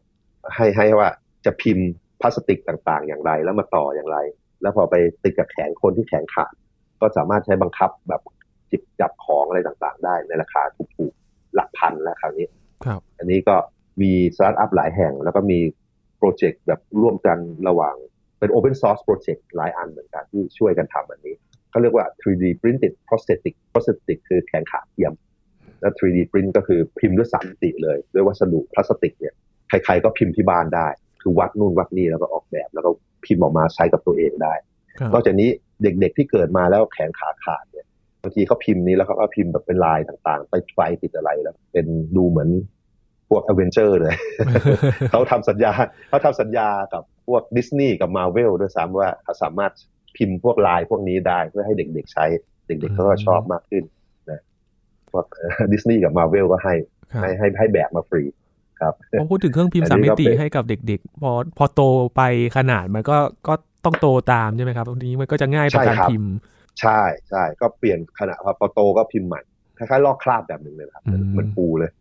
[0.56, 1.10] ให้ให้ว่า
[1.46, 1.88] จะพิมพ์
[2.24, 4.18] พลาสติกต่างๆ อย่างไร แล้วมาต่ออย่างไร
[4.62, 6.54] แล้วพอไปติดกับแขนคนที่แขนขาด
[7.02, 8.22] ก็สามารถใช้บังคับแบบ
[8.72, 12.48] หยิบจับของอะไรต่างๆ ได้ในราคาถูกๆหลักพันแล้วคราวนี้
[12.86, 13.56] ครับ อันนี้ก็
[14.02, 15.60] มีสตาร์ทอัพหลายแห่ง แล้วก็มี
[16.18, 17.96] โปรเจกต์แบบร่วมกันระหว่าง
[18.40, 21.36] เป็น Open Source Project หลายอันเหมือนกันที่ช่วยกันทำอันนี้
[21.70, 25.14] เขาเรียกว่า 3D printed prosthetic prosthetic คือแขนขาเทียม
[25.82, 29.34] แล้ว 3D print ก็คือพิมพ์ด้วยสามมิติเลย ด้วยวัสดุพลาสติกเนี่ย
[29.70, 30.88] ใครๆก็พิมพ์ที่บ้านได้
[31.24, 32.90] คือวัดนู่นวัดนี่แล้วก็ออกแบบ แล้วก็
[33.26, 34.54] พิมพ์ออกมาใช้กับตัวเองได้
[35.00, 35.50] ครับนอกจากนี้
[35.84, 37.86] เด็กๆที่เกิดมาแล้วแขนขาขาดเนี่ย
[38.22, 42.50] บางทีเขาพิมพ์นี้แล้วเขาก็พิมพ์แบบเป็นลายต่างๆไปไฟติดอะไรแล้วเป็นดูเหมือน
[43.30, 44.16] พวกอเวนเจอร์เลย
[45.12, 45.72] เขาทำสัญญา
[46.10, 49.72] เขาทำสัญญากับพวกดิสนีย์กับมาเวลด้วยซ้ำว่าเขาสามารถ
[50.18, 52.26] พิมพ์พวกลายพวกนี้ได้เพื่อให้เด็กๆใช้
[52.68, 53.84] เด็กๆเขาก็ชอบมากขึ้น
[54.32, 54.40] นะ
[55.12, 55.26] พวก
[55.72, 56.76] ดิสนีย์กับมาเวลก็ให้
[57.12, 58.24] ครับให้ให้ให้แบกมาฟรี
[58.80, 61.82] ครับพอพูดถึงเครื่องพิมพ์อัสานมนี้มิก็ติเป็นให้กับเด็ก ๆ พอพอโต
[62.16, 62.22] ไป
[62.58, 63.54] ขนาดมันก็ก็
[63.86, 66.32] ต้องโตตามใช่ไหมครับทีนี้มันก็จะง่ายต่อใช่การครับพิมพ์
[66.82, 69.42] ใช่ใช่ก็เปลี่ยนขณะพอโตก็พิมพ์ใหม่
[69.78, 71.92] คล้ายๆลอกคราบแบบหนึ่งเลยนะครับเหมือนอืมเหมือนปูเลย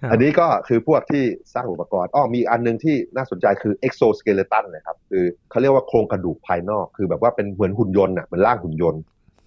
[0.00, 1.22] ครับอันนี้ก็คือพวกที่
[1.54, 9.02] สร้างอุปกรณ์อ้อมีอันหนึงที่น่าสนใจคือ exoskeleton นะครับ คือเขาเรียกว่าโครงกระดูกภายนอก คือแบบว่าเป็นเหมือนหุ่นยนต์อะเหมือนร่างหุ่นยนต์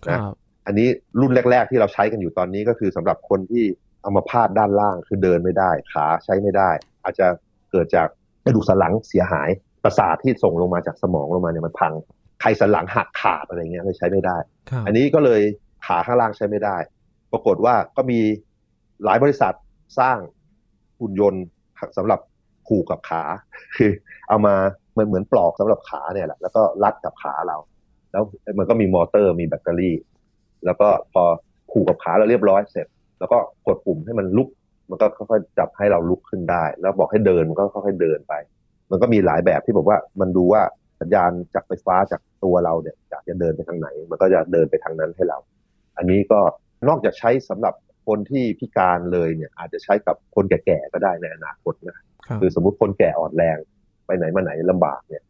[0.08, 0.20] ครับ
[0.68, 0.88] อันนี้
[1.20, 3.66] รุ่นแรก ๆ ที่เราใช้กันอยู่ตอนนี้ก็คือสำหรับคนที่
[4.02, 6.70] เอามาพาดด้านล่างคือเดินไม่ได้ ขาใช้ไม่ได้
[7.04, 7.28] อาจจะ
[7.72, 8.08] เกิดจาก
[8.46, 9.50] กระดูกสันหลังเสียหาย
[9.84, 11.94] ประสาทที่ส่งลงมาจากสมองลงมาเนี่ยมันพัง
[12.42, 14.38] ไขสันหลังหักขาดอะไรเงี้ยเลยใช้ไม่ได้
[14.70, 15.42] ครับอันนี้ก็เลย
[15.86, 16.78] ขาข้างล่างใช้ไม่ได้
[17.32, 18.20] ปรากฏว่าก็มี
[19.04, 19.54] หลายบริษัท
[20.00, 20.18] สร้าง
[21.00, 21.44] หุ่นยนต์
[21.98, 22.20] สำหรับ
[22.68, 23.24] ผูกกับขา
[23.78, 23.92] คือ
[24.30, 24.56] เอามา
[24.92, 27.58] เหมือนเหมือนปลอกสำหรับขาเนี่ยแหละแล้วก็รัดกับขาเรา
[28.12, 28.24] แล้ว
[28.58, 29.96] มันก็มีมอเตอร์มีแบตเตอรี่
[30.66, 31.24] แล้วก็พอ
[31.72, 32.88] ผูกกับขาเราเรียบร้อยเสร็จ
[33.22, 34.50] แล้วก็กดปุ่มให้มันลุก
[34.90, 38.34] มันก็ค่อยๆจับให้เราลุกขึ้นได้ แล้วบอกให้เดินมันก็ค่อยๆเดินไป
[38.92, 40.62] มันก็มีหลายแบบที่บอกว่ามันดูว่า
[41.02, 45.38] สัญญาณจากไฟฟ้าจากตัวเราเนี่ยอยากจะเดินไปทางไหน มันก็จะเดินไปทางนั้นให้เรา
[45.98, 46.40] อันนี้ก็
[46.88, 47.74] นอกจากใช้สำหรับ
[48.08, 52.06] คนที่พิการเลยเนี่ยอาจจะใช้กับคนแก่ๆก็ได้ในอนาคตนะครับ
[52.42, 53.58] คือสมมุติคนแก่อ่อนแรง
[54.06, 55.24] ไปไหนมาไหนลำบากเนี่ย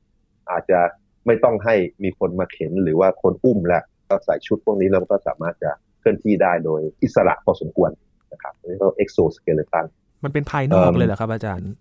[0.51, 0.79] อาจจะ
[1.25, 5.71] ไม่ต้องให้มีคนมาเข็นหรือว่าคนอุ้มแล้วก็ใส่ชุดพวกนี้แล้วก็สามารถจะ
[6.01, 7.91] เคลื่อนที่ได้โดยอิสระพอสมควร
[8.33, 9.85] นะครับนี่ก็ exoskeleton
[10.23, 11.71] มันเป็นภายนอกเอิ่มเลยเหรอครับอาจารย์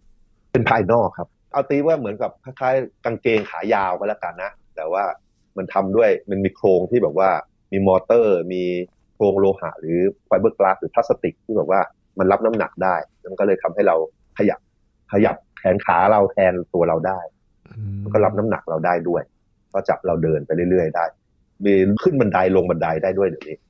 [0.52, 5.04] เป็นภายนอกครับ เอาตีว่าเหมือนกับคล้ายๆกางเกงขายาวก็แล้วกันนะ แต่ว่า
[5.56, 7.30] มันทำด้วยมันมีโครงที่แบบว่า
[7.72, 8.62] มีมอเตอร์ มี
[9.14, 11.80] โครงโลหะ หรือไฟเบอร์กลาสหรือพลาสติกที่แบบว่า
[12.18, 12.94] มันรับน้ำหนักได้
[13.30, 13.96] มันก็เลยทำให้เรา
[14.38, 14.60] ขยับ
[15.12, 17.20] ขยับแขนขาเราแทนตัวเราได้
[18.02, 19.22] มันก็รับน้ำหนักเราได้ด้วย
[19.72, 21.04] ก็จับเราเดินไปเรื่อยๆได้
[21.64, 23.69] มีขึ้นบันไดลงบันไดได้ด้วยเดี๋ยวนี้อืม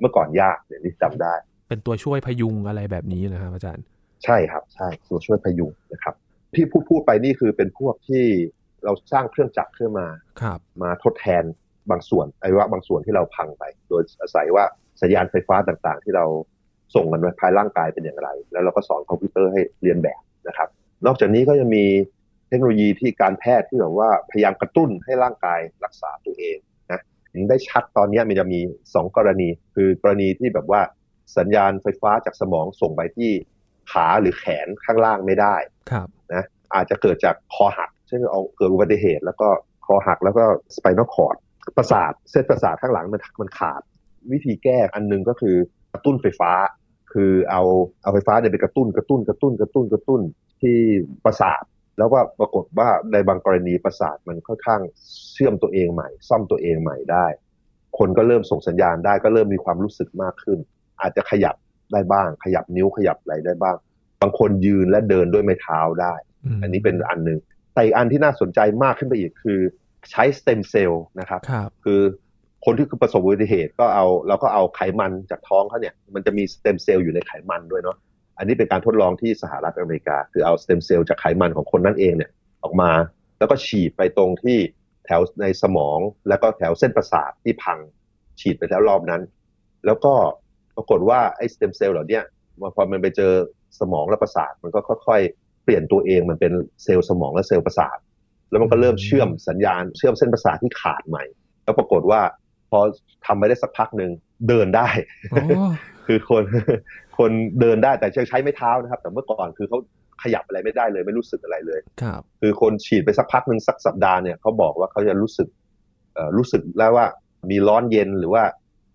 [0.00, 1.34] เมื่อก่อนยากเดี๋ยวนี้จำได้
[1.68, 3.84] เป็นตัวช่วยพยุงอะไรแบบนี้นะครับอาจารย์
[4.24, 6.14] ใช่ครับ ใช่ตัวช่วยพยุงนะครับ
[6.54, 8.24] ที่พูดพูดไปนี่คือเป็นพวกที่
[8.84, 10.06] เราสร้างเครื่องจักรขึ้นมา
[10.40, 11.44] ครับมาทดแทน
[11.90, 14.64] บางส่วนอวัยวะบางส่วนที่เราพังไป โดยอาศัยว่า
[15.00, 16.24] สัญญาณไฟฟ้าต่างๆ ที่เรา
[16.94, 20.68] ส่งกันไปภายร่างกายเป็นอย่างไร แล้วเราก็สอนคอมพิวเตอร์ให้เรียนแบบนะครับ
[21.06, 21.84] นอกจากนี้ก็ยังมี
[22.48, 26.75] เทคโนโลยีที่การแพทย์ที่แบบว่าพยายามกระตุ้นให้ร่างกายรักษาตัวเองนะเห็น
[27.50, 28.60] ได้ชัดตอนนี้มันจะมี
[28.94, 30.80] สองกรณี คือกรณีที่แบบว่า
[31.38, 33.30] สัญญาณไฟฟ้าจากสมองส่งไปที่
[33.92, 35.54] ขาหรือแขนข้างล่างไม่ได้
[35.90, 36.44] ครับนะ
[36.74, 39.48] อาจจะเกิดจากคอหักเช่นเอาเกิดอุบัติเหตุ แล้วก็
[39.86, 40.44] คอหักแล้วก็
[40.76, 41.36] สไปนอลคอร์ด
[41.76, 43.80] ประสาทเส้นประสาทข้างหลังมันมันขาด
[44.32, 45.56] วิธีแก้อันหนึงก็คือ
[45.92, 46.52] กระตุ้นไฟฟ้า
[47.12, 47.62] คือเอา
[48.02, 50.20] เอาไฟฟ้าเนี่ยไปกระตุ้นกระตุ้นกระตุ้นกระตุ้นกระตุ้น
[50.62, 50.76] ที่
[51.24, 51.62] ประสาท
[51.98, 54.80] แล้วก็ปรากฏว่าในบางกรณีประสาทมันค่อนข้าง
[55.32, 57.26] เชื่อมตัวเองใหม่ ซ่อมตัวเองใหม่ได้
[57.98, 60.58] คนก็เริ่มส่งสัญญาณได้ก็เริ่มมีความรู้สึกมากขึ้น
[61.00, 61.56] อาจจะขยับ
[61.92, 63.76] ได้บ้าง ขยับนิ้วขยับอะไรได้บ้าง
[64.22, 66.14] บางคนยืนและเดินด้วยไม้เท้าได้
[66.56, 67.38] มอันนี้เป็นอันหนึ่ง
[67.74, 69.60] แต่อีกอันที่น่าสนใจมากขึ้นไปอีกคือ
[70.10, 72.00] ใช้สเต็มเซลล์นะครับครับคือ
[72.64, 77.96] คนที่ประสบอุบัติเหตุก็เอาเราก็เอาไขมันจากท้องเขาเนี่ย มันจะมีสเต็มเซลล์อยู่ในไขมันด้วยเนาะ
[78.38, 82.30] อันนี้เป็นการทดลองที่สหรัฐอเมริกา คือเอาสเต็มเซลล์จากไขมันของคนนั่นเองเนี่ย
[82.62, 82.90] ออกมา
[83.38, 84.58] แล้วก็ฉีดไปตรงที่
[85.06, 87.78] แถวในสมอง แล้วก็แถวเส้นประสาทที่พัง
[88.40, 89.22] ฉีดไปแล้วรอบนั้น
[89.86, 90.14] แล้วก็
[90.76, 92.20] ปรากฏว่าไอ้สเต็มเซลล์เหล่านี้
[92.74, 93.32] พอมันไปเจอ
[93.80, 97.98] สมองและประสาทมันก็ค่อยๆ เปลี่ยนตัวเองมันเป็นเซลล์สมองและเซลล์ประสาท
[98.50, 101.24] แล้วมันก็เริ่มเชื่อมสัญญาณเชื่อมเส้นประสาทที่ขาดใหม่
[101.64, 102.20] แล้วปรากฏว่า
[102.70, 102.78] พอ
[103.26, 104.10] ทำไปได้สักพักหนึ่ง
[104.48, 104.88] เดินได้
[106.06, 106.44] คือคน
[107.18, 109.78] คนเดินได้แต่ยังใช้ไม่เท้านะครับ แต่เมื่อก่อนคือเขา
[110.22, 115.48] ขยับอะไรไม่ได้เลย ไม่รู้สึกอะไรเลยครับคือคนฉีดไปสักพักหนึ่งสักสัปดาห์เนี่ยเขาบอกว่าเขาจะรู้สึก
[116.14, 117.06] เอ่อรู้สึกแล้วว่า
[117.50, 118.42] มีร้อนเย็นหรือว่า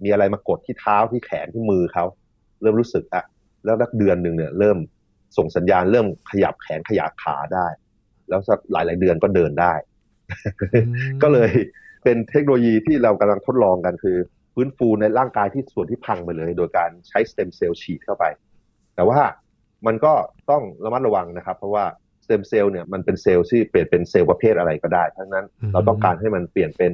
[0.03, 2.05] มีอะไรมากดที่เท้าที่แขนที่มือเขา
[2.61, 3.23] เริ่มรู้สึกอะ
[3.65, 4.77] แล้วนักเดือนหนึ่งเนี่ยเริ่ม
[5.37, 7.67] ส่งสัญญาณเริ่มขยับแขนขยับขาได้
[8.29, 9.73] แล้วสักหลายหลายๆเดือนก็เดินได้
[11.23, 11.51] ก็เลย
[12.03, 14.17] เป็นเทคโนโลยีที่เรากำลังทดลองกันคือ
[14.61, 18.25] ฟื้นฟูในร่างกายที่ส่วนที่พังไปเลย โดยการใช้สเต็มเซลล์ฉีดเข้าไป
[18.95, 19.19] แต่ว่า
[19.87, 20.13] มันก็
[20.49, 21.85] ต้องระมัดระวังนะครับ เพราะว่า
[22.25, 26.93] สเต็มเซลล์เนี่ยมันเป็นเซลล์ที่เปลี่ยนเป็นเซลล์ประเภทอะไรก็ได้ทั้งนั้นอืมเราต้องการให้มันเปลี่ยนเป็น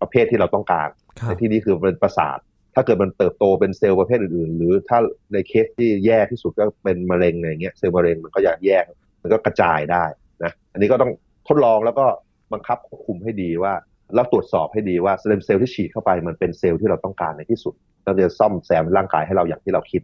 [0.00, 0.88] ประเภทที่เราต้องการ
[1.20, 2.38] ครับในที่นี้คือเป็นประสาท
[2.74, 4.98] ถ้าเกิดมันเติบโตเป็นเซลล์ประเภทอื่น ๆ หรือถ้า
[5.32, 8.84] ในเคสที่แย่ที่สุดก็เป็นมะเร็งอะไรเงี้ยเซลล์มะเร็งมันก็อยากแยก
[9.22, 10.04] มันก็กระจายได้
[10.44, 11.12] นะอันนี้ก็ต้อง
[11.48, 12.06] ทดลองแล้วก็
[12.52, 13.74] บังคับควบคุมให้ดีว่า
[14.14, 20.02] แล้วตรวจสอบให้ดีว่าสเต็มเซลล์ที่ฉีดเข้าไปมันเป็นเซลล์ที่เราต้องการในที่สุดเราจะซ่อมแซมร่างกายให้เราอย่างที่เราคิด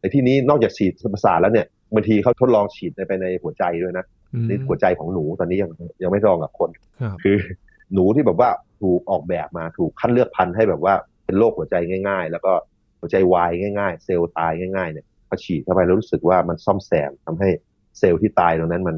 [0.00, 5.70] ในที่นี้นอกจากฉีดประสาทแล้วเนี่ยบางทีเขาทดลองฉีดไปในหัวใจด้วยนะอืมนี่หัวใจของหนูตอนนี้ยัง
[6.02, 7.36] ยังไม่ลองกับคนครับคือ
[7.94, 11.74] หนูที่แบบว่าถูกออกแบบมาถูกคัดเลือกพันธุ์ให้แบบว่าเป็นโรคหัวใจ
[12.08, 12.52] ง่าย ๆ แล้วก็
[13.00, 17.48] หัวใจวายง่าย ๆ เซลล์ตายง่ายๆเนี่ยพอฉีดเข้าไปแล้วรู้สึกว่ามันซ่อมแซมทำให้
[17.98, 18.96] เซลล์ที่ตายตรงนั้นมัน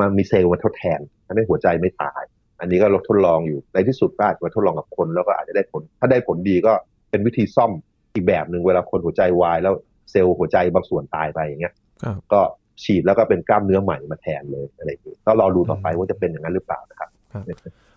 [0.00, 2.22] มันมีเซลล์มาทดแทนทำให้หัวใจไม่ตาย
[2.60, 6.72] อันนี้ก็ทดลองอยู่ในที่สุดก็อาจจะมาทดลองกับคน แล้วก็อาจจะได้ผล ถ้าได้ผลดีก็
[7.10, 7.70] เป็นวิธีซ่อม
[8.14, 9.74] อีกแบบหนึ่งเวลาคนหัวใจวายแล้ว
[10.10, 12.40] เซลล์หัวใจบางส่วนตายไปอย่างเงี้ยครับก็
[12.84, 17.08] ฉีดแล้วก็เป็นกล้ามเนื้อใหม่มาแทนเลยอะไรอย่างนี้ก็รอดูต่อไปว่าจะเป็นอย่างนั้นหรือเปล่านะครับ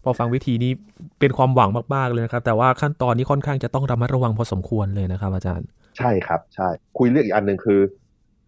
[0.03, 0.71] พอฟังวิธีนี้
[1.19, 5.67] เป็นความหวังมาก ๆ เลยนะครับ แต่ว่าขั้นตอนนี้ค่อนข้างจะต้องระมัดระวังพอสมควรเลยนะครับ อาจารย์
[5.97, 6.67] ใช่ครับ ใช่
[6.97, 7.79] คุยเรื่องอีกอันหนึ่งคือ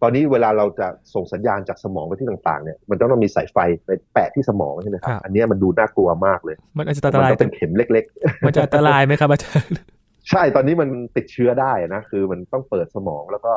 [0.02, 8.04] ตอนนี้เวลาเราจะส่งสัญญาณจากสมองไปที่ต่างๆเนี่ยมันต้องมีสายไฟไปแปะที่สมองใช่ไหมครับครับอันเนี้ยมันดูน่ากลัวมากเลย มันอาจจะมัอันตรายก็เป็นเข็มเล็ก
[8.46, 13.52] มันจะอันตรายไหมครับอาจารย์ๆใช่ตอนนี้มันติดเชื้อได้นะคือมันต้องเปิดสมองแล้วก็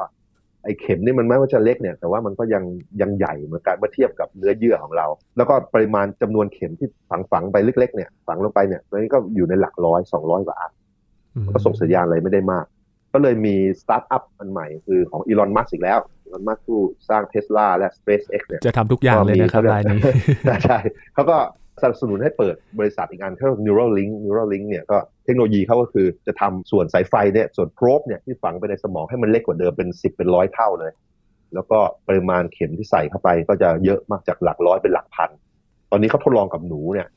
[0.64, 2.64] ไอ้เข็มนี่มันแม้ว่าจะเล็กเนี่ยแต่ว่ามันก็ยัง
[3.02, 10.72] ยังใหญ่เหมือนกันเมื่อเทียบกับเนื้อเยื่อของเรา แล้วก็ปริมาณจำนวนเข็มที่ฝังฝังๆไปเล็กๆเนี่ยฝังลงไปเนี่ยตอนนี้ก็อยู่ในหลักร้อยสองร้อยกว่าอัน
[11.54, 12.66] ก็ส่งสัญญาณอะไรไม่ได้มาก
[13.16, 20.00] ก็เลยมีสตาร์ทอัพอันใหม่คือของอีลอนมัสก์อีกแล้วอีลอนมัสก์ผู้สร้างเทสลาและ SpaceX เนี่ยจะทำทุกอย่างเลยนะครับรายนี้
[20.46, 20.80] ใช่ใช่
[21.14, 21.38] เขาก็
[21.82, 30.92] สนับสนุนให้เปิดบริษัทอีกอันที่เรียกว่า Neuralink Neuralink เนี่ยก็เทคโนโลยีเขาก็คือจะทำส่วนสายไฟเนี่ยส่วน probe เนี่ยที่ฝังไปในสมองให้มันเล็กกว่าเดิมเป็นสิบเป็นร้อยเท่าเลย
[31.54, 35.30] แล้วก็ปริมาณเข็มที่ใส่เข้าไปก็จะเยอะมากจากหลักร้อยเป็นหลักพัน
[35.92, 37.08] ตอนนี้เขาทดลองกับหนูเนี่ย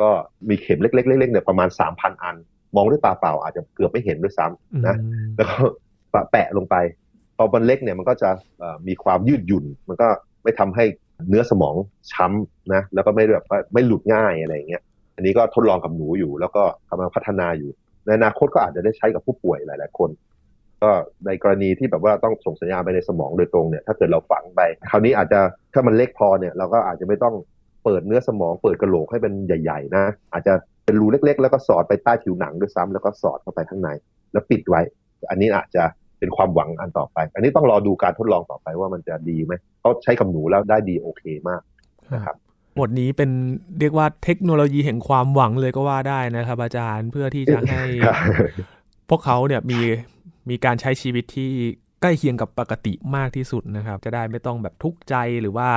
[0.00, 0.08] ก็
[0.48, 2.36] มีเข็มเล็กๆๆๆเนี่ยประมาณสามพันอัน
[2.76, 5.56] มองด้วยตาเปล่าอาจจะเกือบไม่เห็นด้วยซ้ำนะอืมแล้วก็
[6.32, 6.76] แปะลงไป
[7.36, 10.08] พอมันเล็กเนี่ยมันก็จะเอ่อมีความยืดหยุ่น มันก็
[10.42, 10.84] ไม่ทำให้
[11.28, 11.74] เนื้อสมอง
[12.12, 14.82] ช้ำนะแล้วก็ไม่แบบว่าไม่หลุดง่ายอะไรอย่างเงี้ย
[15.16, 17.70] อันนี้ก็ทดลองกับหนูอยู่ แล้วก็กำลังพัฒนาอยู่
[18.04, 20.10] ในอนาคตก็อาจจะได้ใช้กับผู้ป่วยหลาย ๆ คน
[20.82, 20.90] ก็
[21.26, 25.40] ในกรณีที่แบบว่าต้องส่งสัญญาณไปในสมองโดยตรงเนี่ยถ้าเกิดเราฝังไป คราวนี้อาจจะ
[25.72, 27.34] ถ้ามันเล็กพอเนี่ยเราก็อาจจะไม่ต้อง
[27.84, 30.54] เปิดเนื้อสมองเปิดกระโหลกให้เป็นใหญ่ ๆ นะ อาจจะ
[30.88, 33.90] เป็นรูเล็กๆ แล้วก็สอดไปใต้ผิวหนังด้วยซ้ำแล้วก็สอดเข้าไปข้างใน
[34.32, 34.80] แล้วปิดไว้
[35.30, 35.84] อันนี้อาจจะ
[36.18, 41.60] เป็นความหวังอันต่อไป อันนี้ต้องรอดูการทดลองต่อไปว่ามันจะดีไหมเขาใช้กับหนูแล้วได้ดีโอเคมาก
[42.14, 42.36] นะครับ
[42.76, 43.30] หมดนี้เป็น
[43.80, 47.84] เรียกว่าเทคโนโลยีแห่งความหวังเลยก็ว่าได้นะครับ อาจารย์เพื่อที่จะให้
[49.08, 49.80] พวกเขาเนี่ยมี
[50.50, 51.50] มีการใช้ชีวิตที่
[52.02, 55.68] ใกล้เคียงกับปกติมากที่สุดนะครับ จะได้ไม่ต้องแบบทุกข์ใจหรือว่า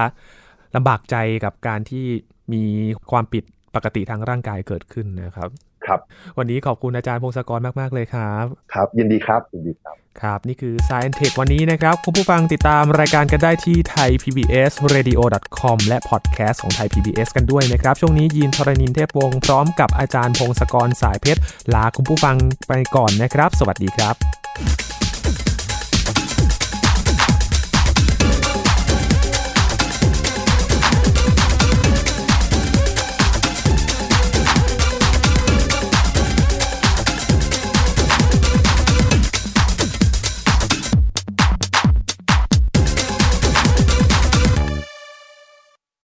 [0.76, 2.06] ลำบากใจกับการที่
[2.54, 2.64] มี
[3.12, 3.44] ความผิด
[3.76, 5.50] ปกติทางร่างกายเกิดขึ้นนะครับ
[5.86, 6.00] ครับ
[6.38, 16.88] วันนี้ขอบคุณอาจารย์พงศกรมาก ๆ เลยครับ ครับ ยินดีครับ ยินดีครับ ครับ นี่คือ Science Tech วันนี้นะครับ คุณผู้ฟังติดตามรายการกันได้ที่ thaipbsradio.com และพอดแคสต์ของ Thai
[16.94, 21.42] PBS กันด้วยนะครับ ช่วงนี้ยินทรณินเทพวงศ์พร้อมกับอาจารย์พงศกรสายเพชร
[21.74, 22.36] ลาคุณผู้ฟัง
[22.68, 24.91] ไปก่อนนะครับ สวัสดีครับ